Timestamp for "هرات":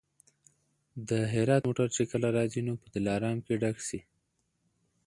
1.33-1.63